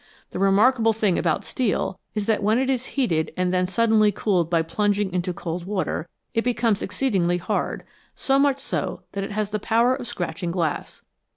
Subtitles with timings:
[0.31, 4.49] The remarkable thing about steel is that when it is heated and then suddenly cooled
[4.49, 7.83] by plunging into cold water it becomes exceedingly hard,
[8.15, 11.03] so much so that it has the power of scratching glass.